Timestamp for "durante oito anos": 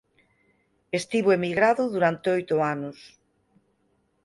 1.95-2.97